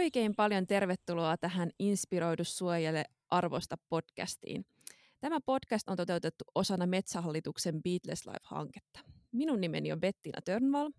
Oikein 0.00 0.34
paljon 0.36 0.66
tervetuloa 0.66 1.36
tähän 1.36 1.70
Inspiroidu 1.78 2.44
suojele 2.44 3.04
arvosta 3.30 3.76
podcastiin. 3.88 4.64
Tämä 5.20 5.38
podcast 5.46 5.88
on 5.88 5.96
toteutettu 5.96 6.44
osana 6.54 6.86
Metsähallituksen 6.86 7.82
Beatles 7.82 8.26
Life-hanketta. 8.26 9.00
Minun 9.32 9.60
nimeni 9.60 9.92
on 9.92 10.00
Bettina 10.00 10.40
Törnval. 10.44 10.90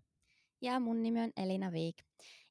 Ja 0.60 0.80
mun 0.80 1.02
nimi 1.02 1.20
on 1.20 1.30
Elina 1.36 1.72
Viik. 1.72 1.96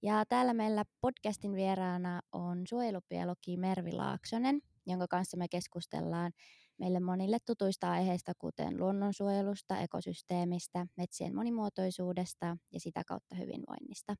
Ja 0.01 0.25
täällä 0.29 0.53
meillä 0.53 0.83
podcastin 1.01 1.55
vieraana 1.55 2.21
on 2.31 2.63
suojelubiologi 2.67 3.57
Mervi 3.57 3.91
Laaksonen, 3.91 4.61
jonka 4.85 5.07
kanssa 5.07 5.37
me 5.37 5.47
keskustellaan 5.47 6.31
meille 6.77 6.99
monille 6.99 7.37
tutuista 7.45 7.91
aiheista, 7.91 8.33
kuten 8.39 8.77
luonnonsuojelusta, 8.77 9.79
ekosysteemistä, 9.79 10.87
metsien 10.97 11.35
monimuotoisuudesta 11.35 12.57
ja 12.71 12.79
sitä 12.79 13.03
kautta 13.07 13.35
hyvinvoinnista. 13.35 14.15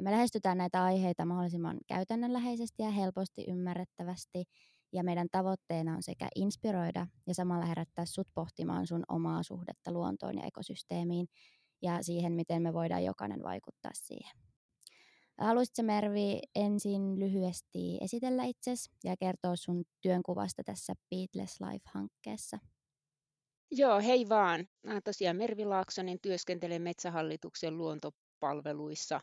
Me 0.00 0.10
lähestytään 0.10 0.58
näitä 0.58 0.84
aiheita 0.84 1.24
mahdollisimman 1.24 1.78
käytännönläheisesti 1.86 2.82
ja 2.82 2.90
helposti 2.90 3.44
ymmärrettävästi, 3.48 4.44
ja 4.92 5.04
meidän 5.04 5.28
tavoitteena 5.30 5.96
on 5.96 6.02
sekä 6.02 6.28
inspiroida 6.34 7.06
ja 7.26 7.34
samalla 7.34 7.66
herättää 7.66 8.04
sut 8.06 8.28
pohtimaan 8.34 8.86
sun 8.86 9.04
omaa 9.08 9.42
suhdetta 9.42 9.92
luontoon 9.92 10.38
ja 10.38 10.44
ekosysteemiin 10.44 11.26
ja 11.82 12.02
siihen, 12.02 12.32
miten 12.32 12.62
me 12.62 12.72
voidaan 12.72 13.04
jokainen 13.04 13.42
vaikuttaa 13.42 13.90
siihen. 13.94 14.36
Haluaisitko 15.38 15.82
Mervi 15.82 16.40
ensin 16.54 17.20
lyhyesti 17.20 17.98
esitellä 18.00 18.44
itsesi 18.44 18.90
ja 19.04 19.16
kertoa 19.16 19.56
sun 19.56 19.84
työnkuvasta 20.00 20.62
tässä 20.64 20.94
Beatles 21.10 21.60
Life-hankkeessa? 21.60 22.58
Joo, 23.70 24.00
hei 24.00 24.28
vaan. 24.28 24.68
Mä 24.86 25.00
tosiaan 25.00 25.36
Mervi 25.36 25.64
Laaksonen, 25.64 26.18
työskentelen 26.22 26.82
Metsähallituksen 26.82 27.78
luontopalveluissa 27.78 29.20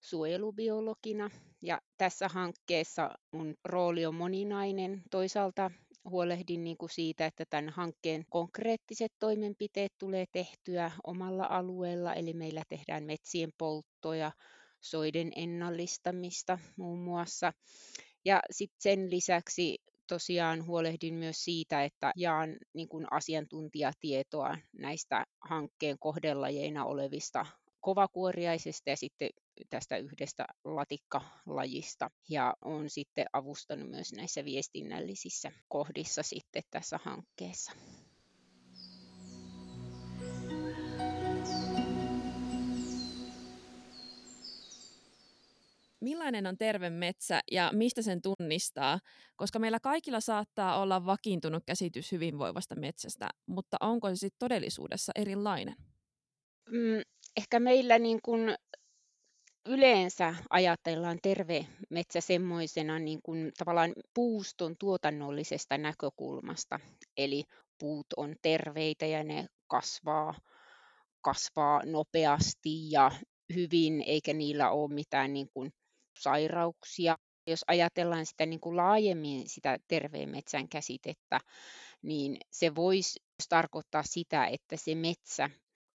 suojelubiologina. 0.00 1.30
Ja 1.62 1.80
tässä 1.98 2.28
hankkeessa 2.28 3.10
mun 3.32 3.54
rooli 3.64 4.06
on 4.06 4.14
moninainen. 4.14 5.02
Toisaalta 5.10 5.70
huolehdin 6.10 6.64
niin 6.64 6.76
kuin 6.76 6.90
siitä, 6.90 7.26
että 7.26 7.44
tämän 7.50 7.68
hankkeen 7.68 8.24
konkreettiset 8.30 9.12
toimenpiteet 9.18 9.92
tulee 9.98 10.24
tehtyä 10.32 10.90
omalla 11.04 11.46
alueella, 11.50 12.14
eli 12.14 12.32
meillä 12.32 12.62
tehdään 12.68 13.04
metsien 13.04 13.50
polttoja, 13.58 14.32
soiden 14.80 15.32
ennallistamista 15.36 16.58
muun 16.76 16.98
muassa. 16.98 17.52
Ja 18.24 18.40
sitten 18.50 18.82
sen 18.82 19.10
lisäksi 19.10 19.78
tosiaan 20.06 20.66
huolehdin 20.66 21.14
myös 21.14 21.44
siitä, 21.44 21.84
että 21.84 22.12
jaan 22.16 22.56
niin 22.74 22.88
kuin 22.88 23.06
asiantuntijatietoa 23.10 24.56
näistä 24.78 25.24
hankkeen 25.40 25.96
kohdelajeina 25.98 26.84
olevista 26.84 27.46
kovakuoriaisesta 27.80 28.90
ja 28.90 28.96
sitten 28.96 29.30
tästä 29.70 29.96
yhdestä 29.96 30.46
latikkalajista. 30.64 32.10
Ja 32.28 32.54
on 32.64 32.90
sitten 32.90 33.26
avustanut 33.32 33.90
myös 33.90 34.12
näissä 34.12 34.44
viestinnällisissä 34.44 35.52
kohdissa 35.68 36.22
sitten 36.22 36.62
tässä 36.70 36.98
hankkeessa. 37.04 37.72
Millainen 46.00 46.46
on 46.46 46.58
terve 46.58 46.90
metsä 46.90 47.40
ja 47.52 47.70
mistä 47.72 48.02
sen 48.02 48.20
tunnistaa? 48.22 48.98
Koska 49.36 49.58
meillä 49.58 49.80
kaikilla 49.80 50.20
saattaa 50.20 50.80
olla 50.80 51.06
vakiintunut 51.06 51.62
käsitys 51.66 52.12
hyvinvoivasta 52.12 52.74
metsästä, 52.74 53.28
mutta 53.46 53.76
onko 53.80 54.08
se 54.08 54.16
sitten 54.16 54.38
todellisuudessa 54.38 55.12
erilainen? 55.14 55.76
Mm, 56.70 57.02
ehkä 57.36 57.60
meillä 57.60 57.98
niin 57.98 58.18
kuin 58.22 58.54
yleensä 59.66 60.34
ajatellaan 60.50 61.18
terve 61.22 61.66
metsä 61.90 62.20
semmoisena 62.20 62.98
niin 62.98 63.20
kuin 63.22 63.52
tavallaan 63.58 63.92
puuston 64.14 64.76
tuotannollisesta 64.78 65.78
näkökulmasta. 65.78 66.80
Eli 67.16 67.44
puut 67.78 68.06
on 68.16 68.34
terveitä 68.42 69.06
ja 69.06 69.24
ne 69.24 69.46
kasvaa, 69.66 70.34
kasvaa 71.20 71.82
nopeasti 71.84 72.90
ja 72.90 73.10
hyvin, 73.54 74.02
eikä 74.06 74.32
niillä 74.32 74.70
ole 74.70 74.94
mitään 74.94 75.32
niin 75.32 75.48
kuin 75.54 75.70
sairauksia. 76.18 77.16
Jos 77.46 77.64
ajatellaan 77.66 78.26
sitä 78.26 78.46
niin 78.46 78.60
kuin 78.60 78.76
laajemmin 78.76 79.48
sitä 79.48 79.78
terveen 79.88 80.28
metsän 80.28 80.68
käsitettä, 80.68 81.40
niin 82.02 82.36
se 82.50 82.74
voisi 82.74 83.20
tarkoittaa 83.48 84.02
sitä, 84.02 84.46
että 84.46 84.76
se 84.76 84.94
metsä 84.94 85.50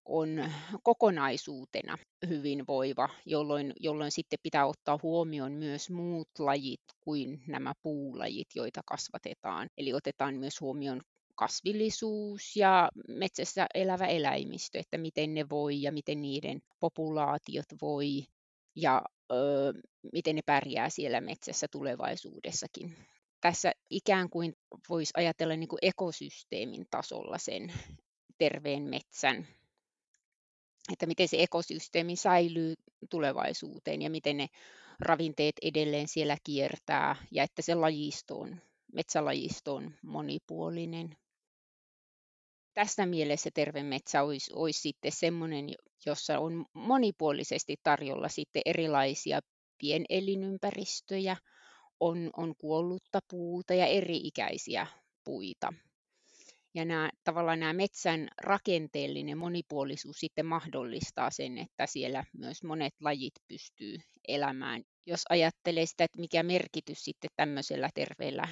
on 0.05 0.51
kokonaisuutena 0.83 1.99
hyvinvoiva, 2.29 3.09
jolloin, 3.27 3.73
jolloin 3.81 4.11
sitten 4.11 4.39
pitää 4.43 4.67
ottaa 4.67 4.99
huomioon 5.03 5.53
myös 5.53 5.91
muut 5.91 6.29
lajit 6.39 6.83
kuin 7.01 7.43
nämä 7.47 7.73
puulajit, 7.83 8.49
joita 8.55 8.81
kasvatetaan. 8.87 9.69
Eli 9.79 9.95
otetaan 9.95 10.35
myös 10.35 10.61
huomioon 10.61 11.01
kasvillisuus 11.35 12.57
ja 12.57 12.89
metsässä 13.09 13.67
elävä 13.75 14.07
eläimistö, 14.07 14.79
että 14.79 14.99
miten 14.99 15.35
ne 15.35 15.49
voi 15.51 15.83
ja 15.83 15.93
miten 15.93 16.23
niiden 16.23 16.61
populaatiot 16.81 17.67
voi 17.83 18.25
ja 18.77 19.03
ö, 19.33 19.73
miten 20.13 20.37
ne 20.37 20.43
pärjää 20.47 20.91
siellä 20.91 21.21
metsässä 21.21 21.67
tulevaisuudessakin. 21.71 22.97
Tässä 23.41 23.73
ikään 23.91 24.31
kuin 24.31 24.53
voisi 24.89 25.13
ajatella 25.17 25.57
niin 25.57 25.69
kuin 25.69 25.79
ekosysteemin 25.83 26.87
tasolla 26.91 27.39
sen 27.39 27.73
terveen 28.39 28.83
metsän 28.83 29.47
että 30.93 31.07
miten 31.07 31.29
se 31.29 31.43
ekosysteemi 31.43 32.17
säilyy 32.17 32.75
tulevaisuuteen 33.11 34.03
ja 34.03 34.11
miten 34.11 34.37
ne 34.37 34.47
ravinteet 35.01 35.55
edelleen 35.63 36.09
siellä 36.09 36.37
kiertää 36.45 37.17
ja 37.31 37.43
että 37.43 37.63
se 37.63 37.75
lajisto 37.75 38.39
on, 38.39 38.61
metsälajisto 38.93 39.75
on 39.75 39.95
monipuolinen. 40.03 41.17
Tässä 42.75 43.07
mielessä 43.07 43.51
terve 43.55 43.83
metsä 43.83 44.23
olisi, 44.23 44.51
olisi 44.55 44.81
sitten 44.81 45.13
semmoinen, 45.13 45.75
jossa 46.07 46.39
on 46.39 46.67
monipuolisesti 46.73 47.77
tarjolla 47.83 48.29
sitten 48.29 48.63
erilaisia 48.65 49.41
pienelinympäristöjä, 49.79 51.37
on, 52.01 52.31
on 52.37 52.55
kuollutta 52.59 53.21
puuta 53.31 53.75
ja 53.75 53.87
eri-ikäisiä 53.87 54.87
puita. 55.25 55.73
Ja 56.75 56.85
nämä, 56.85 57.11
tavallaan 57.25 57.61
nämä 57.61 57.73
metsän 57.73 58.29
rakenteellinen 58.43 59.39
monipuolisuus 59.39 60.21
sitten 60.21 60.47
mahdollistaa 60.47 61.31
sen, 61.31 61.59
että 61.59 61.87
siellä 61.87 62.25
myös 62.33 62.63
monet 62.65 62.95
lajit 63.01 63.35
pystyy 63.49 63.99
elämään. 64.29 64.83
Jos 65.07 65.23
ajattelee 65.29 65.87
sitä, 65.87 66.05
että 66.05 66.21
mikä 66.21 66.43
merkitys 66.43 67.05
sitten 67.05 67.31
tämmöisellä 67.37 67.91
terveellä 67.95 68.49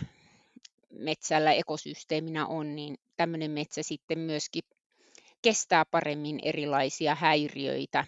metsällä 0.92 1.52
ekosysteeminä 1.52 2.46
on, 2.46 2.76
niin 2.76 2.96
tämmöinen 3.16 3.50
metsä 3.50 3.82
sitten 3.82 4.18
myöskin 4.18 4.62
kestää 5.42 5.84
paremmin 5.90 6.40
erilaisia 6.42 7.14
häiriöitä, 7.14 8.04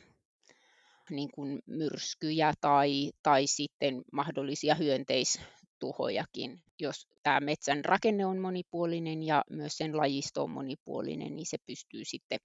niin 1.10 1.30
kuin 1.34 1.62
myrskyjä 1.66 2.52
tai, 2.60 3.10
tai 3.22 3.46
sitten 3.46 4.02
mahdollisia 4.12 4.74
hyönteis, 4.74 5.40
tuhojakin. 5.78 6.62
Jos 6.80 7.08
tämä 7.22 7.40
metsän 7.40 7.84
rakenne 7.84 8.26
on 8.26 8.38
monipuolinen 8.38 9.22
ja 9.22 9.44
myös 9.50 9.78
sen 9.78 9.96
lajisto 9.96 10.42
on 10.42 10.50
monipuolinen, 10.50 11.36
niin 11.36 11.46
se 11.46 11.56
pystyy 11.66 12.04
sitten 12.04 12.38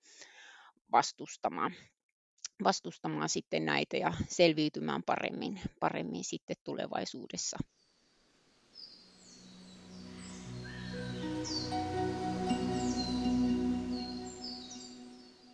vastustamaan, 0.92 1.74
vastustamaan 2.64 3.30
sitten 3.30 3.66
näitä 3.66 3.98
ja 3.98 4.14
selviytymään 4.28 5.04
paremmin, 5.04 5.62
paremmin 5.80 6.24
sitten 6.24 6.56
tulevaisuudessa. 6.64 7.58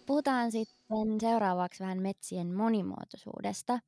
Puhutaan 0.06 0.51
sitten 0.51 1.19
seuraavaksi 1.19 1.83
vähän 1.83 2.01
metsien 2.01 2.54
monimuotoisuudesta, 2.54 3.80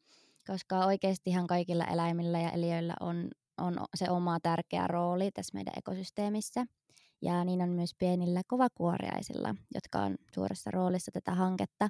koska 0.47 0.85
oikeastihan 0.85 1.47
kaikilla 1.47 1.85
eläimillä 1.85 2.39
ja 2.39 2.51
eliöillä 2.51 2.93
on 2.99 3.31
on 3.57 3.75
se 3.95 4.09
oma 4.09 4.39
tärkeä 4.43 4.87
rooli 4.87 5.31
tässä 5.31 5.57
meidän 5.57 5.73
ekosysteemissä. 5.77 6.65
Ja 7.21 7.43
niin 7.43 7.61
on 7.61 7.69
myös 7.69 7.91
pienillä 7.99 8.41
kovakuoriaisilla, 8.47 9.55
jotka 9.73 9.99
on 9.99 10.15
suuressa 10.35 10.71
roolissa 10.71 11.11
tätä 11.11 11.31
hanketta. 11.31 11.89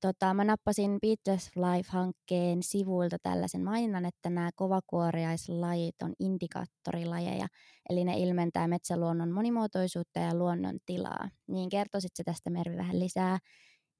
Tota, 0.00 0.34
mä 0.34 0.44
nappasin 0.44 0.98
Beatles 1.00 1.50
Life-hankkeen 1.56 2.62
sivuilta 2.62 3.16
tällaisen 3.22 3.64
maininnan, 3.64 4.06
että 4.06 4.30
nämä 4.30 4.50
kovakuoriaislajit 4.56 6.02
on 6.02 6.12
indikaattorilajeja, 6.20 7.46
eli 7.90 8.04
ne 8.04 8.18
ilmentää 8.18 8.68
metsäluonnon 8.68 9.32
monimuotoisuutta 9.32 10.20
ja 10.20 10.34
luonnon 10.34 10.78
tilaa. 10.86 11.30
Niin 11.48 11.68
kertoisitko 11.68 12.22
tästä 12.24 12.50
Mervi 12.50 12.76
vähän 12.76 12.98
lisää, 12.98 13.38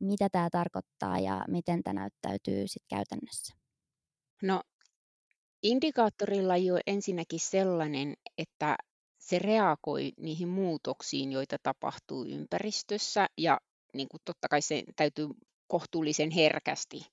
mitä 0.00 0.29
tämä 0.32 0.49
tarkoittaa 0.50 1.19
ja 1.19 1.44
miten 1.49 1.82
tämä 1.82 2.00
näyttäytyy 2.00 2.69
sitten 2.69 2.96
käytännössä? 2.96 3.55
No 4.43 4.61
Indikaattorilla 5.64 6.56
jo 6.56 6.78
ensinnäkin 6.87 7.40
sellainen, 7.40 8.14
että 8.38 8.76
se 9.19 9.38
reagoi 9.38 10.12
niihin 10.19 10.49
muutoksiin, 10.49 11.32
joita 11.32 11.56
tapahtuu 11.62 12.25
ympäristössä 12.25 13.26
ja 13.38 13.61
niin 13.94 14.08
kuin 14.08 14.20
totta 14.25 14.49
kai 14.49 14.62
se 14.62 14.84
täytyy 14.96 15.28
kohtuullisen 15.66 16.31
herkästi 16.31 17.06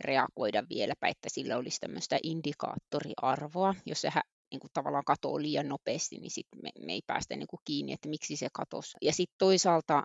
reagoida 0.00 0.62
vieläpä, 0.68 1.08
että 1.08 1.28
sillä 1.28 1.56
olisi 1.56 1.80
tämmöistä 1.80 2.18
indikaattoriarvoa. 2.22 3.74
Jos 3.86 4.00
se 4.00 4.10
niin 4.50 4.60
kuin 4.60 4.70
tavallaan 4.72 5.04
katoaa 5.04 5.42
liian 5.42 5.68
nopeasti, 5.68 6.18
niin 6.18 6.30
sit 6.30 6.46
me, 6.62 6.70
me 6.80 6.92
ei 6.92 7.02
päästä 7.06 7.36
niin 7.36 7.48
kuin 7.50 7.60
kiinni, 7.64 7.92
että 7.92 8.08
miksi 8.08 8.36
se 8.36 8.48
katosi. 8.52 8.96
Ja 9.02 9.12
sitten 9.12 9.38
toisaalta 9.38 10.02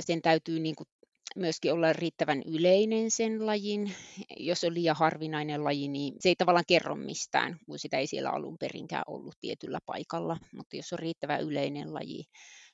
sen 0.00 0.22
täytyy 0.22 0.60
niin 0.60 0.76
kuin 0.76 0.88
myöskin 1.36 1.72
olla 1.72 1.92
riittävän 1.92 2.42
yleinen 2.42 3.10
sen 3.10 3.46
lajin. 3.46 3.92
Jos 4.36 4.64
on 4.64 4.74
liian 4.74 4.96
harvinainen 4.96 5.64
laji, 5.64 5.88
niin 5.88 6.14
se 6.20 6.28
ei 6.28 6.36
tavallaan 6.36 6.64
kerro 6.68 6.96
mistään, 6.96 7.56
kun 7.66 7.78
sitä 7.78 7.98
ei 7.98 8.06
siellä 8.06 8.30
alun 8.30 8.58
perinkään 8.58 9.02
ollut 9.06 9.34
tietyllä 9.40 9.78
paikalla. 9.86 10.36
Mutta 10.52 10.76
jos 10.76 10.92
on 10.92 10.98
riittävän 10.98 11.40
yleinen 11.40 11.94
laji, 11.94 12.24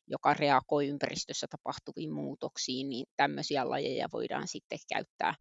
joka 0.07 0.35
reagoi 0.35 0.89
ympäristössä 0.89 1.47
tapahtuviin 1.51 2.13
muutoksiin, 2.13 2.89
niin 2.89 3.07
tämmöisiä 3.17 3.71
lajeja 3.71 4.09
voidaan 4.13 4.49
sitten 4.49 4.79
käyttää 4.95 5.35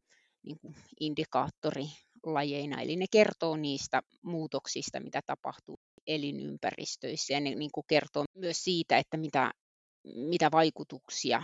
niin 0.45 0.59
kuin 0.59 0.75
indikaattorilajeina. 0.99 2.81
Eli 2.81 2.95
ne 2.95 3.05
kertoo 3.11 3.57
niistä 3.57 4.01
muutoksista, 4.23 4.99
mitä 4.99 5.21
tapahtuu 5.25 5.79
elinympäristöissä 6.07 7.33
ja 7.33 7.39
ne 7.39 7.55
niin 7.55 7.71
kuin 7.73 7.85
kertoo 7.87 8.23
myös 8.37 8.63
siitä, 8.63 8.97
että 8.97 9.17
mitä, 9.17 9.51
mitä 10.15 10.51
vaikutuksia 10.51 11.43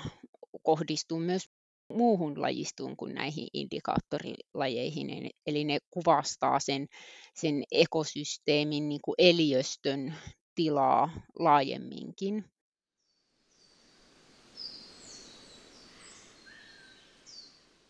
kohdistuu 0.63 1.19
myös 1.19 1.45
muuhun 1.89 2.41
lajistuun 2.41 2.97
kuin 2.97 3.15
näihin 3.15 3.47
indikaattorilajeihin. 3.53 5.29
Eli 5.47 5.63
ne 5.63 5.77
kuvastaa 5.91 6.59
sen, 6.59 6.87
sen 7.33 7.63
ekosysteemin 7.71 8.89
niin 8.89 9.01
kuin 9.01 9.15
eliöstön 9.17 10.15
tilaa 10.55 11.09
laajemminkin. 11.39 12.45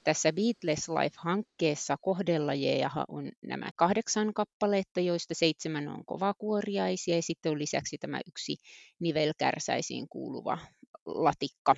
Tässä 0.03 0.33
Beatles 0.33 0.89
Life-hankkeessa 0.89 1.97
kohdelajeja 2.01 2.89
on 3.07 3.31
nämä 3.41 3.69
kahdeksan 3.75 4.33
kappaletta, 4.33 4.99
joista 4.99 5.33
seitsemän 5.33 5.87
on 5.87 6.05
kovakuoriaisia 6.05 7.15
ja 7.15 7.21
sitten 7.21 7.51
on 7.51 7.59
lisäksi 7.59 7.97
tämä 7.97 8.19
yksi 8.27 8.55
nivelkärsäisiin 8.99 10.09
kuuluva 10.09 10.57
latikka. 11.05 11.75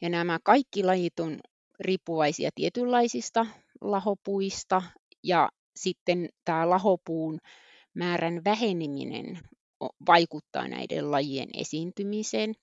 Ja 0.00 0.08
nämä 0.08 0.38
kaikki 0.44 0.84
lajit 0.84 1.20
on 1.20 1.40
riippuvaisia 1.80 2.50
tietynlaisista 2.54 3.46
lahopuista 3.80 4.82
ja 5.22 5.48
sitten 5.76 6.28
tämä 6.44 6.70
lahopuun 6.70 7.38
määrän 7.94 8.44
väheneminen 8.44 9.38
vaikuttaa 10.06 10.68
näiden 10.68 11.10
lajien 11.10 11.48
esiintymiseen 11.54 12.54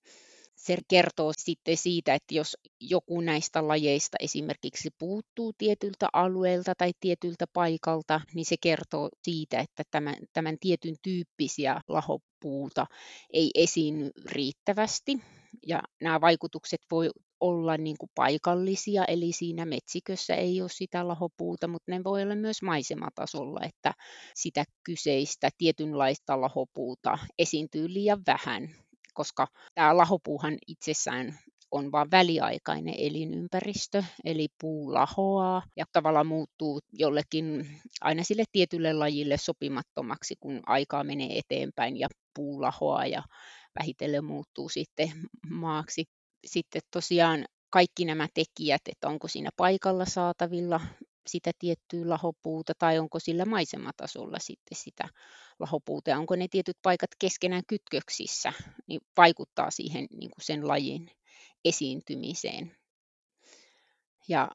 se 0.56 0.77
kertoo 0.88 1.31
sitten 1.38 1.77
siitä, 1.77 2.13
että 2.13 2.36
jos 2.36 2.57
joku 2.80 3.21
näistä 3.21 3.68
lajeista 3.68 4.18
esimerkiksi 4.19 4.89
puuttuu 4.97 5.53
tietyltä 5.57 6.09
alueelta 6.13 6.74
tai 6.77 6.92
tietyltä 7.00 7.45
paikalta, 7.53 8.21
niin 8.33 8.45
se 8.45 8.56
kertoo 8.62 9.09
siitä, 9.21 9.59
että 9.59 9.83
tämän, 9.92 10.15
tämän 10.33 10.57
tietyn 10.59 10.95
tyyppisiä 11.01 11.81
lahopuuta 11.88 12.86
ei 13.33 13.51
esiinny 13.56 14.12
riittävästi. 14.25 15.19
Ja 15.68 15.81
nämä 16.02 16.22
vaikutukset 16.22 16.81
voi 16.92 17.10
olla 17.40 17.78
niin 17.78 17.96
kuin 18.00 18.10
paikallisia, 18.16 19.06
eli 19.06 19.31
siinä 19.31 19.66
metsikössä 19.66 20.36
ei 20.36 20.62
ole 20.62 20.69
sitä 20.69 21.07
lahopuuta, 21.07 21.68
mutta 21.68 21.92
ne 21.92 22.04
voi 22.04 22.24
olla 22.24 22.36
myös 22.36 22.62
maisematasolla, 22.62 23.60
että 23.63 23.94
sitä 24.36 24.63
kyseistä 24.84 25.50
tietynlaista 25.57 26.42
lahopuuta 26.42 27.18
esiintyy 27.40 27.94
liian 27.94 28.22
vähän 28.28 28.69
koska 29.16 29.48
tämä 29.75 29.98
lahopuuhan 29.98 30.57
itsessään 30.68 31.40
on 31.75 31.92
vain 31.92 32.12
väliaikainen 32.12 32.95
elinympäristö, 32.98 34.04
eli 34.24 34.48
puu 34.62 34.94
lahoaa 34.94 35.63
ja 35.75 35.86
tavallaan 35.92 36.27
muuttuu 36.27 36.80
jollekin 36.94 37.68
aina 38.01 38.24
sille 38.24 38.44
tietylle 38.51 38.94
lajille 38.94 39.38
sopimattomaksi, 39.38 40.36
kun 40.39 40.60
aikaa 40.66 41.04
menee 41.04 41.38
eteenpäin 41.38 41.98
ja 41.98 42.07
puu 42.33 42.62
lahoaa 42.62 43.06
ja 43.06 43.24
vähitellen 43.80 44.25
muuttuu 44.25 44.69
sitten 44.69 45.12
maaksi. 45.50 46.06
Sitten 46.45 46.81
tosiaan 46.92 47.45
kaikki 47.69 48.06
nämä 48.06 48.28
tekijät, 48.33 48.81
että 48.92 49.07
onko 49.07 49.28
siinä 49.28 49.50
paikalla 49.57 50.06
saatavilla 50.06 50.81
sitä 51.28 51.51
tiettyä 51.60 52.10
lahopuuta 52.10 52.74
tai 52.80 53.00
onko 53.00 53.19
sillä 53.19 53.45
maisematasolla 53.45 54.39
sitten 54.39 54.78
sitä 54.78 55.10
lahopuuta 55.60 56.10
ja 56.10 56.19
onko 56.19 56.36
ne 56.36 56.48
tietyt 56.48 56.78
paikat 56.81 57.10
keskenään 57.19 57.63
kytköksissä, 57.68 58.54
niin 58.88 59.01
vaikuttaa 59.18 59.71
siihen 59.71 60.07
niin 60.12 60.31
kuin 60.31 60.45
sen 60.45 60.68
lajin 60.68 61.12
esiintymiseen. 61.65 62.75
Ja 64.27 64.51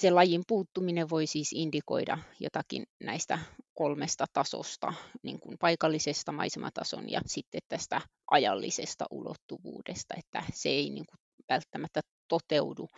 se 0.00 0.10
lajin 0.10 0.42
puuttuminen 0.48 1.10
voi 1.10 1.26
siis 1.26 1.52
indikoida 1.52 2.18
jotakin 2.40 2.84
näistä 3.04 3.38
kolmesta 3.74 4.24
tasosta, 4.32 4.94
niin 5.22 5.40
kuin 5.40 5.56
paikallisesta 5.60 6.32
maisematason 6.32 7.10
ja 7.10 7.20
sitten 7.26 7.60
tästä 7.68 8.00
ajallisesta 8.30 9.04
ulottuvuudesta, 9.10 10.14
että 10.18 10.42
se 10.54 10.68
ei 10.68 10.90
niin 10.90 11.06
kuin 11.06 11.18
välttämättä 11.48 12.00
toteudu 12.28 12.88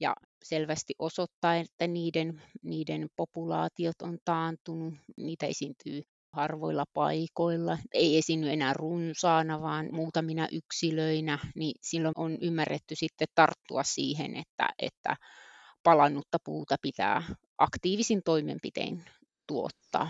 ja 0.00 0.14
selvästi 0.44 0.94
osoittaa, 0.98 1.56
että 1.56 1.86
niiden, 1.86 2.42
niiden 2.62 3.08
populaatiot 3.16 4.02
on 4.02 4.18
taantunut, 4.24 4.94
niitä 5.16 5.46
esiintyy 5.46 6.02
harvoilla 6.32 6.84
paikoilla, 6.94 7.78
ei 7.94 8.18
esiinny 8.18 8.50
enää 8.50 8.72
runsaana, 8.72 9.60
vaan 9.60 9.88
muutamina 9.92 10.48
yksilöinä, 10.52 11.38
niin 11.54 11.74
silloin 11.82 12.14
on 12.16 12.38
ymmärretty 12.40 12.94
sitten 12.94 13.28
tarttua 13.34 13.82
siihen, 13.82 14.36
että, 14.36 14.68
että 14.78 15.16
palannutta 15.82 16.38
puuta 16.44 16.76
pitää 16.82 17.22
aktiivisin 17.58 18.22
toimenpitein 18.24 19.04
tuottaa. 19.46 20.08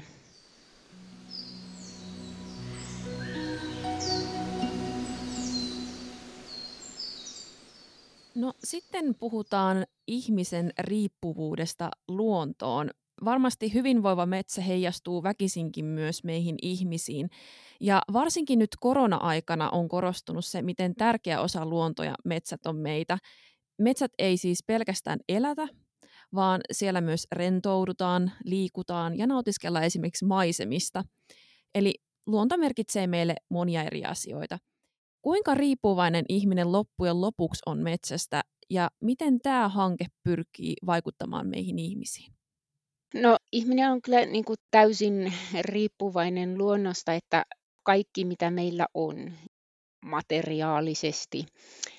No 8.34 8.52
sitten 8.64 9.14
puhutaan 9.14 9.86
ihmisen 10.06 10.72
riippuvuudesta 10.78 11.90
luontoon. 12.08 12.90
Varmasti 13.24 13.74
hyvinvoiva 13.74 14.26
metsä 14.26 14.62
heijastuu 14.62 15.22
väkisinkin 15.22 15.84
myös 15.84 16.24
meihin 16.24 16.56
ihmisiin. 16.62 17.30
Ja 17.80 18.02
varsinkin 18.12 18.58
nyt 18.58 18.70
korona-aikana 18.80 19.70
on 19.70 19.88
korostunut 19.88 20.44
se, 20.44 20.62
miten 20.62 20.94
tärkeä 20.94 21.40
osa 21.40 21.66
luontoja 21.66 22.14
metsät 22.24 22.66
on 22.66 22.76
meitä. 22.76 23.18
Metsät 23.78 24.12
ei 24.18 24.36
siis 24.36 24.64
pelkästään 24.66 25.20
elätä, 25.28 25.68
vaan 26.34 26.60
siellä 26.72 27.00
myös 27.00 27.26
rentoudutaan, 27.32 28.32
liikutaan 28.44 29.18
ja 29.18 29.26
nautiskellaan 29.26 29.84
esimerkiksi 29.84 30.24
maisemista. 30.24 31.04
Eli 31.74 31.94
luonto 32.26 32.58
merkitsee 32.58 33.06
meille 33.06 33.34
monia 33.48 33.82
eri 33.82 34.04
asioita– 34.04 34.58
Kuinka 35.22 35.54
riippuvainen 35.54 36.24
ihminen 36.28 36.72
loppujen 36.72 37.20
lopuksi 37.20 37.62
on 37.66 37.78
metsästä 37.78 38.42
ja 38.70 38.90
miten 39.00 39.40
tämä 39.40 39.68
hanke 39.68 40.06
pyrkii 40.22 40.74
vaikuttamaan 40.86 41.46
meihin 41.46 41.78
ihmisiin? 41.78 42.32
No 43.14 43.36
ihminen 43.52 43.90
on 43.90 44.02
kyllä 44.02 44.26
niin 44.26 44.44
kuin 44.44 44.56
täysin 44.70 45.32
riippuvainen 45.60 46.58
luonnosta, 46.58 47.14
että 47.14 47.44
kaikki 47.82 48.24
mitä 48.24 48.50
meillä 48.50 48.86
on 48.94 49.32
materiaalisesti, 50.04 51.46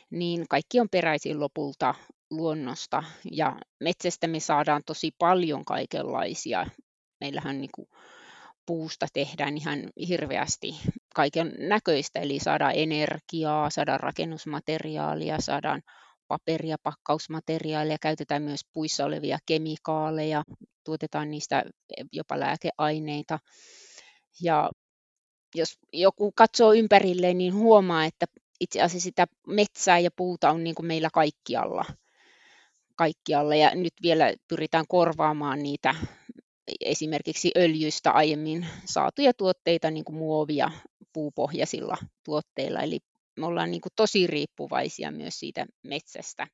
niin 0.09 0.45
kaikki 0.49 0.79
on 0.79 0.89
peräisin 0.91 1.39
lopulta 1.39 1.95
luonnosta 2.31 3.03
ja 3.31 3.55
metsästä 3.79 4.27
me 4.27 4.39
saadaan 4.39 4.81
tosi 4.85 5.11
paljon 5.19 5.65
kaikenlaisia. 5.65 6.65
Meillähän 7.21 7.61
niin 7.61 7.71
kuin 7.75 7.87
puusta 8.65 9.07
tehdään 9.13 9.57
ihan 9.57 9.79
hirveästi 10.07 10.75
kaiken 11.15 11.53
näköistä, 11.57 12.19
eli 12.19 12.39
saadaan 12.39 12.73
energiaa, 12.75 13.69
saadaan 13.69 13.99
rakennusmateriaalia, 13.99 15.41
saadaan 15.41 15.81
paperia, 16.33 16.77
pakkausmateriaalia, 16.83 17.97
käytetään 18.01 18.41
myös 18.41 18.61
puissa 18.73 19.05
olevia 19.05 19.37
kemikaaleja, 19.45 20.43
tuotetaan 20.83 21.31
niistä 21.31 21.63
jopa 22.11 22.39
lääkeaineita. 22.39 23.39
Ja 24.41 24.69
jos 25.55 25.77
joku 25.93 26.31
katsoo 26.35 26.73
ympärilleen, 26.73 27.37
niin 27.37 27.53
huomaa, 27.53 28.05
että 28.05 28.25
itse 28.59 28.81
asiassa 28.81 29.03
sitä 29.03 29.27
metsää 29.47 29.99
ja 29.99 30.11
puuta 30.11 30.49
on 30.49 30.63
niin 30.63 30.75
kuin 30.75 30.85
meillä 30.85 31.09
kaikkialla. 31.13 31.85
kaikkialla. 32.95 33.55
Ja 33.55 33.75
nyt 33.75 33.93
vielä 34.01 34.33
pyritään 34.47 34.85
korvaamaan 34.87 35.63
niitä 35.63 35.95
esimerkiksi 36.85 37.51
öljystä 37.57 38.11
aiemmin 38.11 38.67
saatuja 38.85 39.33
tuotteita, 39.33 39.91
niin 39.91 40.05
kuin 40.05 40.15
muovia 40.15 40.71
puupohjaisilla 41.13 41.97
tuotteilla. 42.25 42.79
Eli 42.79 42.99
me 43.35 43.45
ollaan 43.45 43.71
niin 43.71 43.81
kuin 43.81 43.93
tosi 43.95 44.27
riippuvaisia 44.27 45.11
myös 45.11 45.39
siitä 45.39 45.65
metsästä. 45.83 46.47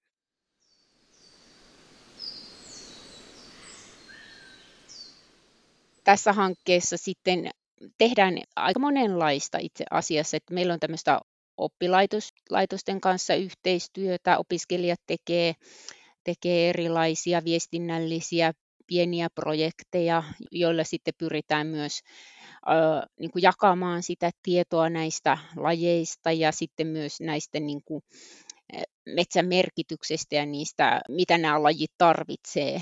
Tässä 6.03 6.33
hankkeessa 6.33 6.97
sitten 6.97 7.49
tehdään 7.97 8.37
aika 8.55 8.79
monenlaista 8.79 9.57
itse 9.61 9.85
asiassa. 9.91 10.37
Että 10.37 10.53
meillä 10.53 10.73
on 10.73 10.79
tämmöistä 10.79 11.19
oppilaitosten 11.57 13.01
kanssa 13.01 13.35
yhteistyötä, 13.35 14.37
opiskelijat 14.37 14.99
tekee 15.07 15.53
tekee 16.23 16.69
erilaisia 16.69 17.43
viestinnällisiä 17.43 18.53
pieniä 18.89 19.27
projekteja, 19.35 20.23
joilla 20.51 20.83
sitten 20.83 21.13
pyritään 21.17 21.67
myös 21.67 21.99
niin 23.19 23.31
kuin 23.31 23.43
jakamaan 23.43 24.03
sitä 24.03 24.31
tietoa 24.43 24.89
näistä 24.89 25.37
lajeista 25.55 26.31
ja 26.31 26.51
sitten 26.51 26.87
myös 26.87 27.21
näistä 27.21 27.59
niin 27.59 27.81
kuin, 27.85 28.01
metsän 29.15 29.47
merkityksestä 29.47 30.35
ja 30.35 30.45
niistä, 30.45 31.01
mitä 31.09 31.37
nämä 31.37 31.63
lajit 31.63 31.91
tarvitsee. 31.97 32.81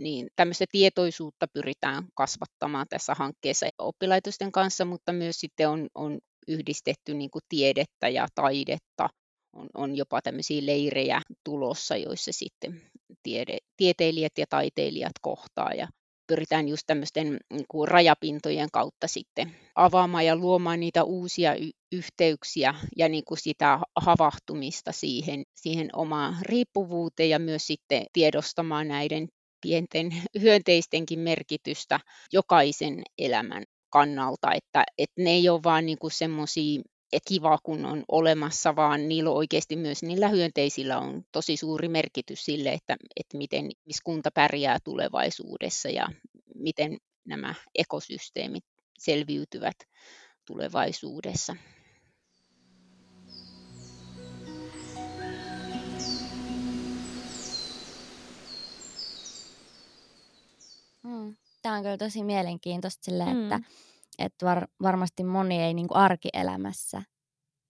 Niin 0.00 0.28
tämmöistä 0.36 0.64
tietoisuutta 0.72 1.46
pyritään 1.52 2.04
kasvattamaan 2.14 2.86
tässä 2.90 3.14
hankkeessa 3.14 3.66
oppilaitosten 3.78 4.52
kanssa, 4.52 4.84
mutta 4.84 5.12
myös 5.12 5.40
sitten 5.40 5.68
on, 5.68 5.88
on 5.94 6.18
yhdistetty 6.48 7.14
niin 7.14 7.30
kuin 7.30 7.42
tiedettä 7.48 8.08
ja 8.08 8.26
taidetta. 8.34 9.08
On, 9.52 9.68
on 9.74 9.96
jopa 9.96 10.22
tämmöisiä 10.22 10.66
leirejä 10.66 11.20
tulossa, 11.44 11.96
joissa 11.96 12.32
sitten 12.32 12.82
tiede, 13.26 13.58
tieteilijät 13.76 14.38
ja 14.38 14.46
taiteilijat 14.48 15.12
kohtaa 15.20 15.72
ja 15.72 15.88
pyritään 16.26 16.68
just 16.68 16.82
tämmöisten 16.86 17.38
niin 17.52 17.64
kuin 17.68 17.88
rajapintojen 17.88 18.68
kautta 18.72 19.06
sitten 19.08 19.56
avaamaan 19.74 20.26
ja 20.26 20.36
luomaan 20.36 20.80
niitä 20.80 21.04
uusia 21.04 21.54
y- 21.54 21.70
yhteyksiä 21.92 22.74
ja 22.96 23.08
niin 23.08 23.24
kuin 23.24 23.38
sitä 23.38 23.78
havahtumista 23.96 24.92
siihen, 24.92 25.42
siihen 25.54 25.88
omaan 25.92 26.36
riippuvuuteen 26.42 27.30
ja 27.30 27.38
myös 27.38 27.66
sitten 27.66 28.06
tiedostamaan 28.12 28.88
näiden 28.88 29.28
pienten 29.60 30.10
hyönteistenkin 30.42 31.18
merkitystä 31.18 32.00
jokaisen 32.32 33.02
elämän 33.18 33.64
kannalta, 33.90 34.52
että, 34.52 34.84
että 34.98 35.22
ne 35.22 35.30
ei 35.30 35.48
ole 35.48 35.62
vaan 35.64 35.86
niin 35.86 35.98
semmoisia 36.12 36.80
että 37.12 37.28
kiva 37.28 37.58
kun 37.62 37.84
on 37.84 38.04
olemassa, 38.08 38.76
vaan 38.76 39.08
niillä 39.08 39.30
on 39.30 39.36
oikeasti 39.36 39.76
myös 39.76 40.02
niillä 40.02 40.28
hyönteisillä 40.28 40.98
on 40.98 41.24
tosi 41.32 41.56
suuri 41.56 41.88
merkitys 41.88 42.44
sille, 42.44 42.72
että, 42.72 42.96
että 43.16 43.38
miten 43.38 43.70
kunta 44.04 44.30
pärjää 44.30 44.78
tulevaisuudessa 44.84 45.88
ja 45.88 46.08
miten 46.54 46.98
nämä 47.24 47.54
ekosysteemit 47.74 48.64
selviytyvät 48.98 49.76
tulevaisuudessa. 50.46 51.56
Mm. 61.02 61.36
Tämä 61.62 61.74
on 61.74 61.82
kyllä 61.82 61.96
tosi 61.96 62.24
mielenkiintoista 62.24 63.04
sille, 63.04 63.24
mm. 63.24 63.42
että 63.42 63.60
että 64.18 64.46
var, 64.46 64.68
varmasti 64.82 65.24
moni 65.24 65.62
ei 65.62 65.74
niin 65.74 65.88
kuin 65.88 65.98
arkielämässä 65.98 67.02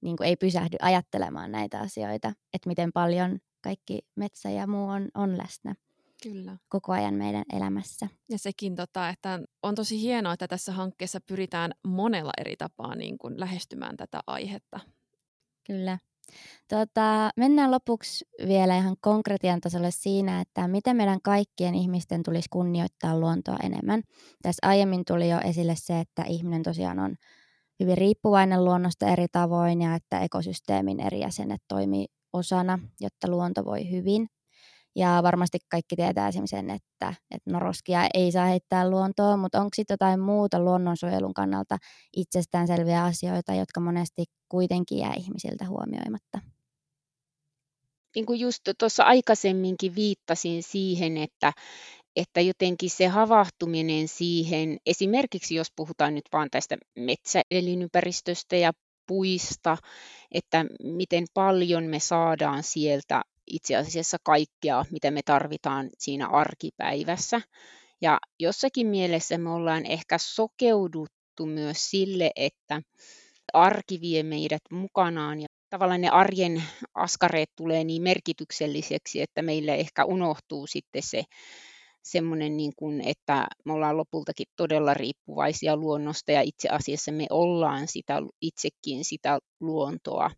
niin 0.00 0.16
kuin 0.16 0.28
ei 0.28 0.36
pysähdy 0.36 0.76
ajattelemaan 0.82 1.52
näitä 1.52 1.80
asioita, 1.80 2.28
että 2.28 2.68
miten 2.68 2.92
paljon 2.92 3.38
kaikki 3.60 3.98
metsä 4.16 4.50
ja 4.50 4.66
muu 4.66 4.88
on, 4.88 5.08
on 5.14 5.38
läsnä. 5.38 5.74
Kyllä. 6.22 6.56
koko 6.68 6.92
ajan 6.92 7.14
meidän 7.14 7.44
elämässä. 7.52 8.08
Ja 8.28 8.38
sekin, 8.38 8.76
tota, 8.76 9.08
että 9.08 9.40
on 9.62 9.74
tosi 9.74 10.00
hienoa, 10.00 10.32
että 10.32 10.48
tässä 10.48 10.72
hankkeessa 10.72 11.20
pyritään 11.20 11.72
monella 11.86 12.30
eri 12.38 12.56
tapaa 12.56 12.94
niin 12.94 13.18
kuin 13.18 13.40
lähestymään 13.40 13.96
tätä 13.96 14.20
aihetta. 14.26 14.80
Kyllä. 15.66 15.98
Tota, 16.68 17.30
mennään 17.36 17.70
lopuksi 17.70 18.24
vielä 18.46 18.76
ihan 18.76 18.96
konkretian 19.00 19.60
tasolle 19.60 19.90
siinä, 19.90 20.40
että 20.40 20.68
miten 20.68 20.96
meidän 20.96 21.22
kaikkien 21.22 21.74
ihmisten 21.74 22.22
tulisi 22.22 22.48
kunnioittaa 22.50 23.20
luontoa 23.20 23.56
enemmän. 23.62 24.02
Tässä 24.42 24.68
aiemmin 24.68 25.04
tuli 25.04 25.30
jo 25.30 25.40
esille 25.40 25.74
se, 25.76 26.00
että 26.00 26.22
ihminen 26.22 26.62
tosiaan 26.62 26.98
on 26.98 27.16
hyvin 27.80 27.98
riippuvainen 27.98 28.64
luonnosta 28.64 29.06
eri 29.06 29.26
tavoin 29.32 29.82
ja 29.82 29.94
että 29.94 30.20
ekosysteemin 30.20 31.00
eri 31.00 31.20
jäsenet 31.20 31.62
toimii 31.68 32.06
osana, 32.32 32.78
jotta 33.00 33.28
luonto 33.28 33.64
voi 33.64 33.90
hyvin. 33.90 34.28
Ja 34.96 35.20
varmasti 35.22 35.58
kaikki 35.70 35.96
tietää 35.96 36.28
esimerkiksi 36.28 36.56
sen, 36.56 36.70
että, 36.70 37.14
että 37.30 37.50
noroskia 37.50 38.00
ei 38.14 38.32
saa 38.32 38.46
heittää 38.46 38.90
luontoon, 38.90 39.38
mutta 39.38 39.60
onko 39.60 39.70
sitten 39.76 39.94
jotain 39.94 40.20
muuta 40.20 40.60
luonnonsuojelun 40.60 41.34
kannalta 41.34 41.76
itsestäänselviä 42.16 43.04
asioita, 43.04 43.54
jotka 43.54 43.80
monesti 43.80 44.24
kuitenkin 44.48 44.98
jää 44.98 45.14
ihmisiltä 45.16 45.66
huomioimatta? 45.68 46.38
Niin 48.14 48.26
kuin 48.26 48.40
just 48.40 48.62
tuossa 48.78 49.04
aikaisemminkin 49.04 49.94
viittasin 49.94 50.62
siihen, 50.62 51.16
että, 51.16 51.52
että 52.16 52.40
jotenkin 52.40 52.90
se 52.90 53.06
havahtuminen 53.06 54.08
siihen, 54.08 54.78
esimerkiksi 54.86 55.54
jos 55.54 55.68
puhutaan 55.76 56.14
nyt 56.14 56.24
vaan 56.32 56.48
tästä 56.50 56.76
metsäelinympäristöstä 56.98 58.56
ja 58.56 58.72
puista, 59.06 59.76
että 60.32 60.64
miten 60.82 61.24
paljon 61.34 61.84
me 61.84 62.00
saadaan 62.00 62.62
sieltä 62.62 63.22
itse 63.46 63.76
asiassa 63.76 64.16
kaikkea, 64.22 64.84
mitä 64.90 65.10
me 65.10 65.20
tarvitaan 65.24 65.90
siinä 65.98 66.26
arkipäivässä. 66.26 67.40
Ja 68.00 68.18
jossakin 68.40 68.86
mielessä 68.86 69.38
me 69.38 69.50
ollaan 69.50 69.86
ehkä 69.86 70.18
sokeuduttu 70.18 71.46
myös 71.46 71.90
sille, 71.90 72.30
että 72.36 72.82
arki 73.52 74.00
vie 74.00 74.22
meidät 74.22 74.62
mukanaan 74.70 75.40
ja 75.40 75.46
tavallaan 75.70 76.00
ne 76.00 76.08
arjen 76.08 76.62
askareet 76.94 77.50
tulee 77.56 77.84
niin 77.84 78.02
merkitykselliseksi, 78.02 79.22
että 79.22 79.42
meille 79.42 79.74
ehkä 79.74 80.04
unohtuu 80.04 80.66
sitten 80.66 81.02
se 81.02 81.24
semmoinen, 82.02 82.56
niin 82.56 82.72
kuin, 82.76 83.00
että 83.00 83.46
me 83.64 83.72
ollaan 83.72 83.96
lopultakin 83.96 84.46
todella 84.56 84.94
riippuvaisia 84.94 85.76
luonnosta 85.76 86.32
ja 86.32 86.42
itse 86.42 86.68
asiassa 86.68 87.12
me 87.12 87.26
ollaan 87.30 87.88
sitä, 87.88 88.22
itsekin 88.40 89.04
sitä 89.04 89.38
luontoa. 89.60 90.30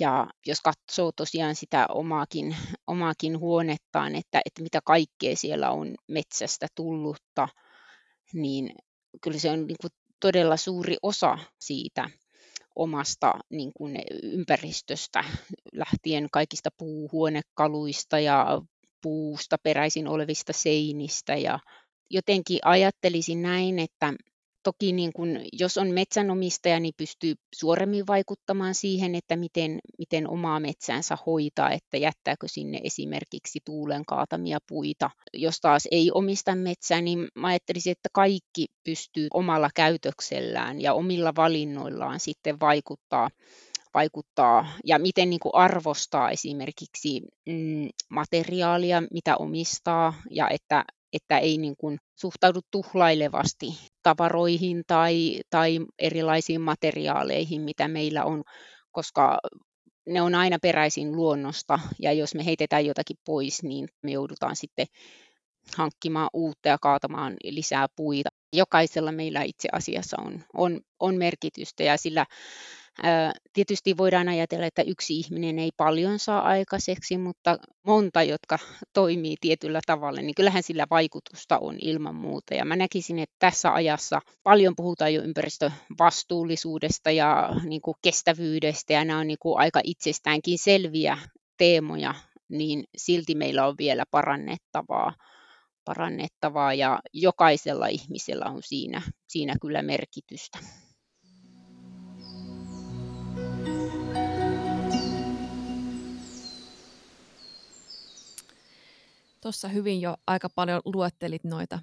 Ja 0.00 0.26
jos 0.46 0.60
katsoo 0.60 1.12
tosiaan 1.12 1.54
sitä 1.54 1.86
omaakin, 1.88 2.56
omaakin 2.86 3.38
huonettaan, 3.38 4.14
että, 4.14 4.40
että 4.44 4.62
mitä 4.62 4.80
kaikkea 4.84 5.36
siellä 5.36 5.70
on 5.70 5.94
metsästä 6.08 6.66
tullutta, 6.74 7.48
niin 8.32 8.74
kyllä 9.20 9.38
se 9.38 9.50
on 9.50 9.66
niin 9.66 9.76
kuin 9.80 9.90
todella 10.20 10.56
suuri 10.56 10.96
osa 11.02 11.38
siitä 11.58 12.10
omasta 12.76 13.34
niin 13.50 13.72
kuin 13.76 13.96
ympäristöstä, 14.22 15.24
lähtien 15.72 16.28
kaikista 16.32 16.70
puuhuonekaluista 16.78 18.18
ja 18.18 18.62
puusta 19.02 19.56
peräisin 19.62 20.08
olevista 20.08 20.52
seinistä. 20.52 21.36
Ja 21.36 21.58
jotenkin 22.10 22.58
ajattelisin 22.64 23.42
näin, 23.42 23.78
että 23.78 24.14
toki 24.68 24.92
niin 24.92 25.12
kun, 25.12 25.40
jos 25.52 25.78
on 25.78 25.90
metsänomistaja, 25.90 26.80
niin 26.80 26.94
pystyy 26.96 27.34
suoremmin 27.54 28.06
vaikuttamaan 28.06 28.74
siihen, 28.74 29.14
että 29.14 29.36
miten, 29.36 29.78
miten 29.98 30.30
omaa 30.30 30.60
metsäänsä 30.60 31.18
hoitaa, 31.26 31.70
että 31.70 31.96
jättääkö 31.96 32.48
sinne 32.48 32.80
esimerkiksi 32.84 33.60
tuulen 33.64 34.04
kaatamia 34.06 34.58
puita. 34.68 35.10
Jos 35.34 35.60
taas 35.60 35.88
ei 35.90 36.10
omista 36.14 36.54
metsää, 36.54 37.00
niin 37.00 37.28
mä 37.34 37.46
ajattelisin, 37.46 37.90
että 37.90 38.08
kaikki 38.12 38.66
pystyy 38.84 39.28
omalla 39.34 39.68
käytöksellään 39.74 40.80
ja 40.80 40.94
omilla 40.94 41.32
valinnoillaan 41.36 42.20
sitten 42.20 42.60
vaikuttaa 42.60 43.28
vaikuttaa 43.94 44.66
ja 44.84 44.98
miten 44.98 45.30
niin 45.30 45.40
kuin 45.40 45.54
arvostaa 45.54 46.30
esimerkiksi 46.30 47.20
mm, 47.46 47.88
materiaalia, 48.08 49.02
mitä 49.10 49.36
omistaa 49.36 50.14
ja 50.30 50.48
että 50.48 50.84
että 51.12 51.38
ei 51.38 51.58
niin 51.58 51.74
kuin 51.76 51.98
suhtaudu 52.16 52.60
tuhlailevasti 52.70 53.66
tavaroihin 54.02 54.82
tai, 54.86 55.40
tai 55.50 55.78
erilaisiin 55.98 56.60
materiaaleihin, 56.60 57.62
mitä 57.62 57.88
meillä 57.88 58.24
on, 58.24 58.42
koska 58.92 59.38
ne 60.06 60.22
on 60.22 60.34
aina 60.34 60.58
peräisin 60.62 61.16
luonnosta 61.16 61.78
ja 61.98 62.12
jos 62.12 62.34
me 62.34 62.44
heitetään 62.44 62.86
jotakin 62.86 63.16
pois, 63.26 63.62
niin 63.62 63.88
me 64.02 64.10
joudutaan 64.10 64.56
sitten 64.56 64.86
hankkimaan 65.76 66.30
uutta 66.32 66.68
ja 66.68 66.78
kaatamaan 66.80 67.36
lisää 67.44 67.86
puita. 67.96 68.28
Jokaisella 68.52 69.12
meillä 69.12 69.42
itse 69.42 69.68
asiassa 69.72 70.16
on, 70.20 70.44
on, 70.54 70.80
on 71.00 71.14
merkitystä 71.16 71.82
ja 71.82 71.96
sillä 71.96 72.26
Tietysti 73.52 73.96
voidaan 73.96 74.28
ajatella, 74.28 74.66
että 74.66 74.82
yksi 74.82 75.18
ihminen 75.18 75.58
ei 75.58 75.70
paljon 75.76 76.18
saa 76.18 76.42
aikaiseksi, 76.42 77.18
mutta 77.18 77.58
monta, 77.86 78.22
jotka 78.22 78.58
toimii 78.92 79.36
tietyllä 79.40 79.80
tavalla, 79.86 80.20
niin 80.20 80.34
kyllähän 80.34 80.62
sillä 80.62 80.86
vaikutusta 80.90 81.58
on 81.58 81.76
ilman 81.82 82.14
muuta. 82.14 82.54
Ja 82.54 82.64
mä 82.64 82.76
näkisin, 82.76 83.18
että 83.18 83.36
tässä 83.38 83.74
ajassa 83.74 84.20
paljon 84.42 84.76
puhutaan 84.76 85.14
jo 85.14 85.22
ympäristövastuullisuudesta 85.22 87.10
ja 87.10 87.50
niin 87.64 87.80
kuin 87.80 87.94
kestävyydestä, 88.02 88.92
ja 88.92 89.04
nämä 89.04 89.18
on 89.18 89.26
niin 89.26 89.38
kuin 89.40 89.58
aika 89.58 89.80
itsestäänkin 89.84 90.58
selviä 90.58 91.18
teemoja, 91.56 92.14
niin 92.48 92.84
silti 92.96 93.34
meillä 93.34 93.66
on 93.66 93.74
vielä 93.78 94.04
parannettavaa 94.10 95.14
parannettavaa 95.84 96.74
ja 96.74 97.00
jokaisella 97.12 97.86
ihmisellä 97.86 98.44
on 98.44 98.62
siinä, 98.62 99.02
siinä 99.28 99.54
kyllä 99.60 99.82
merkitystä. 99.82 100.58
Tuossa 109.40 109.68
hyvin 109.68 110.00
jo 110.00 110.16
aika 110.26 110.48
paljon 110.54 110.80
luettelit 110.84 111.44
noita 111.44 111.78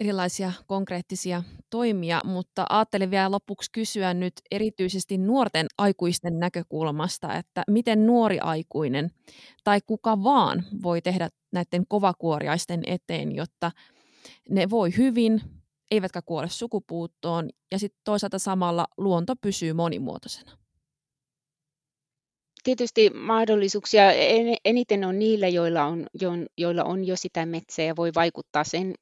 erilaisia 0.00 0.52
konkreettisia 0.66 1.42
toimia, 1.70 2.20
mutta 2.24 2.66
ajattelin 2.68 3.10
vielä 3.10 3.30
lopuksi 3.30 3.70
kysyä 3.72 4.14
nyt 4.14 4.32
erityisesti 4.50 5.18
nuorten 5.18 5.66
aikuisten 5.78 6.38
näkökulmasta, 6.38 7.34
että 7.34 7.64
miten 7.70 8.06
nuori 8.06 8.38
aikuinen 8.38 9.10
tai 9.64 9.80
kuka 9.86 10.22
vaan 10.22 10.64
voi 10.82 11.02
tehdä 11.02 11.28
näiden 11.52 11.86
kovakuoriaisten 11.88 12.82
eteen, 12.86 13.34
jotta 13.34 13.72
ne 14.50 14.70
voi 14.70 14.96
hyvin, 14.96 15.40
eivätkä 15.90 16.22
kuole 16.22 16.48
sukupuuttoon 16.48 17.48
ja 17.72 17.78
sitten 17.78 18.00
toisaalta 18.04 18.38
samalla 18.38 18.86
luonto 18.98 19.36
pysyy 19.36 19.72
monimuotoisena 19.72 20.59
tietysti 22.62 23.10
mahdollisuuksia 23.10 24.02
eniten 24.64 25.04
on 25.04 25.18
niillä, 25.18 25.48
joilla 25.48 25.84
on, 25.84 26.06
joilla 26.58 26.84
on 26.84 27.04
jo 27.04 27.16
sitä 27.16 27.46
metsää 27.46 27.84
ja 27.84 27.96
voi 27.96 28.10
vaikuttaa 28.14 28.64
sen 28.64 28.94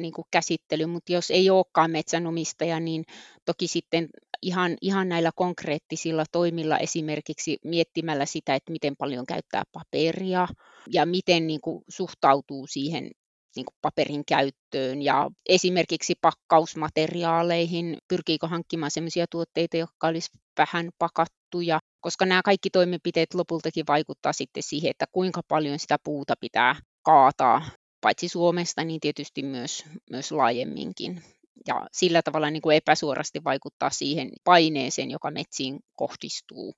niin 0.00 0.12
kuin 0.12 0.26
käsittely, 0.30 0.86
mutta 0.86 1.12
jos 1.12 1.30
ei 1.30 1.50
olekaan 1.50 1.90
metsänomistaja, 1.90 2.80
niin 2.80 3.04
toki 3.44 3.66
sitten 3.68 4.08
ihan, 4.42 4.76
ihan 4.80 5.08
näillä 5.08 5.30
konkreettisilla 5.36 6.24
toimilla 6.32 6.78
esimerkiksi 6.78 7.58
miettimällä 7.64 8.26
sitä, 8.26 8.54
että 8.54 8.72
miten 8.72 8.96
paljon 8.96 9.26
käyttää 9.26 9.62
paperia 9.72 10.48
ja 10.92 11.06
miten 11.06 11.46
niin 11.46 11.60
kuin 11.60 11.84
suhtautuu 11.88 12.66
siihen 12.66 13.10
niin 13.56 13.66
kuin 13.66 13.76
paperin 13.82 14.24
käyttöön 14.28 15.02
ja 15.02 15.30
esimerkiksi 15.48 16.14
pakkausmateriaaleihin, 16.20 17.98
pyrkiikö 18.08 18.48
hankkimaan 18.48 18.90
sellaisia 18.90 19.26
tuotteita, 19.30 19.76
jotka 19.76 20.06
olisi 20.06 20.30
vähän 20.58 20.90
pakattuja, 20.98 21.78
koska 22.06 22.26
nämä 22.26 22.42
kaikki 22.42 22.70
toimenpiteet 22.70 23.34
lopultakin 23.34 23.84
vaikuttaa 23.88 24.32
sitten 24.32 24.62
siihen, 24.62 24.90
että 24.90 25.04
kuinka 25.12 25.40
paljon 25.48 25.78
sitä 25.78 25.96
puuta 26.04 26.34
pitää 26.40 26.76
kaataa, 27.02 27.62
paitsi 28.00 28.28
Suomesta, 28.28 28.84
niin 28.84 29.00
tietysti 29.00 29.42
myös, 29.42 29.84
myös 30.10 30.32
laajemminkin. 30.32 31.22
Ja 31.66 31.86
sillä 31.92 32.22
tavalla 32.22 32.50
niin 32.50 32.62
kuin 32.62 32.76
epäsuorasti 32.76 33.44
vaikuttaa 33.44 33.90
siihen 33.90 34.30
paineeseen, 34.44 35.10
joka 35.10 35.30
metsiin 35.30 35.80
kohdistuu, 35.96 36.74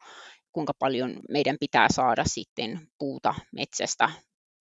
kuinka 0.52 0.72
paljon 0.78 1.20
meidän 1.30 1.56
pitää 1.60 1.86
saada 1.90 2.24
sitten 2.26 2.80
puuta 2.98 3.34
metsästä 3.52 4.10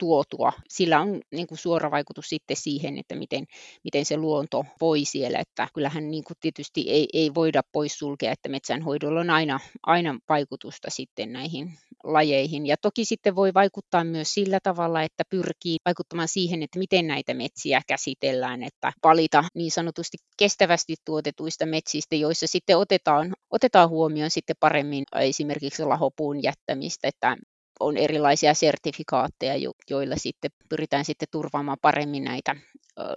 tuotua. 0.00 0.52
Sillä 0.68 1.00
on 1.00 1.20
niin 1.32 1.46
kuin 1.46 1.58
suora 1.58 1.90
vaikutus 1.90 2.28
sitten 2.28 2.56
siihen, 2.56 2.98
että 2.98 3.14
miten, 3.14 3.44
miten 3.84 4.04
se 4.04 4.16
luonto 4.16 4.64
voi 4.80 5.04
siellä. 5.04 5.38
Että 5.38 5.68
kyllähän 5.74 6.10
niin 6.10 6.24
kuin 6.24 6.36
tietysti 6.40 6.84
ei, 6.88 7.08
ei 7.12 7.34
voida 7.34 7.62
poissulkea, 7.72 8.32
että 8.32 8.48
metsänhoidolla 8.48 9.20
on 9.20 9.30
aina, 9.30 9.60
aina 9.82 10.18
vaikutusta 10.28 10.90
sitten 10.90 11.32
näihin 11.32 11.72
lajeihin. 12.04 12.66
Ja 12.66 12.76
toki 12.76 13.04
sitten 13.04 13.36
voi 13.36 13.54
vaikuttaa 13.54 14.04
myös 14.04 14.34
sillä 14.34 14.58
tavalla, 14.62 15.02
että 15.02 15.24
pyrkii 15.30 15.76
vaikuttamaan 15.84 16.28
siihen, 16.28 16.62
että 16.62 16.78
miten 16.78 17.06
näitä 17.06 17.34
metsiä 17.34 17.80
käsitellään, 17.86 18.62
että 18.62 18.92
valita 19.02 19.44
niin 19.54 19.70
sanotusti 19.70 20.18
kestävästi 20.38 20.94
tuotetuista 21.04 21.66
metsistä, 21.66 22.16
joissa 22.16 22.46
sitten 22.46 22.78
otetaan, 22.78 23.34
otetaan 23.50 23.88
huomioon 23.88 24.30
sitten 24.30 24.56
paremmin 24.60 25.04
esimerkiksi 25.20 25.84
lahopuun 25.84 26.42
jättämistä, 26.42 27.08
että 27.08 27.36
on 27.80 27.96
erilaisia 27.96 28.54
sertifikaatteja, 28.54 29.70
joilla 29.90 30.16
sitten 30.16 30.50
pyritään 30.68 31.04
sitten 31.04 31.28
turvaamaan 31.30 31.78
paremmin 31.82 32.24
näitä 32.24 32.56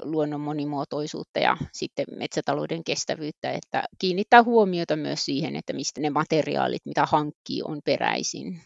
luonnon 0.04 0.42
monimuotoisuutta 0.42 1.40
ja 1.40 1.58
sitten 1.74 2.06
metsätalouden 2.16 2.84
kestävyyttä, 2.84 3.52
että 3.52 3.84
kiinnittää 4.00 4.44
huomiota 4.44 4.96
myös 4.96 5.26
siihen, 5.26 5.56
että 5.56 5.74
mistä 5.74 6.02
ne 6.02 6.10
materiaalit, 6.10 6.86
mitä 6.86 7.06
hankkii, 7.06 7.62
on 7.64 7.82
peräisin. 7.86 8.62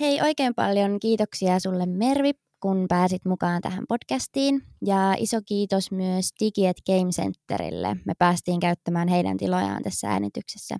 Hei, 0.00 0.20
oikein 0.22 0.54
paljon 0.54 1.00
kiitoksia 1.00 1.60
sulle 1.60 1.86
Mervi 1.86 2.32
kun 2.60 2.86
pääsit 2.88 3.24
mukaan 3.24 3.62
tähän 3.62 3.84
podcastiin. 3.88 4.62
Ja 4.86 5.14
iso 5.18 5.38
kiitos 5.46 5.90
myös 5.90 6.30
Digi 6.40 6.62
Game 6.86 7.10
Centerille. 7.10 7.96
Me 8.06 8.12
päästiin 8.18 8.60
käyttämään 8.60 9.08
heidän 9.08 9.36
tilojaan 9.36 9.82
tässä 9.82 10.08
äänityksessä. 10.08 10.76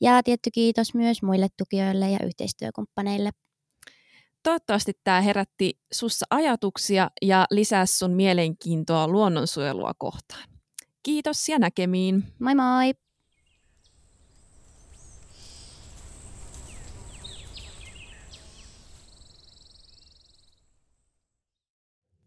Ja 0.00 0.22
tietty 0.22 0.50
kiitos 0.50 0.94
myös 0.94 1.22
muille 1.22 1.48
tukijoille 1.58 2.10
ja 2.10 2.18
yhteistyökumppaneille. 2.26 3.30
Toivottavasti 4.42 4.92
tämä 5.04 5.20
herätti 5.20 5.78
sussa 5.92 6.26
ajatuksia 6.30 7.10
ja 7.22 7.46
lisää 7.50 7.86
sun 7.86 8.10
mielenkiintoa 8.10 9.08
luonnonsuojelua 9.08 9.92
kohtaan. 9.98 10.44
Kiitos 11.02 11.48
ja 11.48 11.58
näkemiin. 11.58 12.24
Moi 12.38 12.54
moi! 12.54 13.03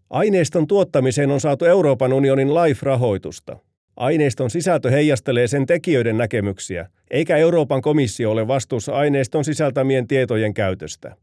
Aineiston 0.10 0.68
tuottamiseen 0.68 1.32
on 1.32 1.40
saatu 1.40 1.66
Euroopan 1.66 2.14
unionin 2.14 2.54
LIFE-rahoitusta. 2.54 3.58
Aineiston 3.96 4.50
sisältö 4.50 4.92
heijastelee 4.92 5.48
sen 5.48 5.66
tekijöiden 5.66 6.18
näkemyksiä, 6.18 6.90
eikä 7.12 7.38
Euroopan 7.38 7.82
komissio 7.82 8.32
ole 8.32 8.48
vastuussa 8.48 8.94
aineiston 8.94 9.46
sisältämien 9.46 10.08
tietojen 10.08 10.54
käytöstä. 10.54 11.16